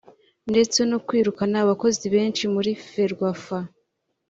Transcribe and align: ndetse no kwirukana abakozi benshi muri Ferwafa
ndetse 0.51 0.79
no 0.89 0.97
kwirukana 1.07 1.55
abakozi 1.65 2.05
benshi 2.15 2.43
muri 2.53 2.71
Ferwafa 2.89 3.57